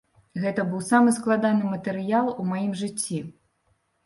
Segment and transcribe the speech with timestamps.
[0.43, 3.21] Гэта быў самы складаны матэрыял у маім жыцці.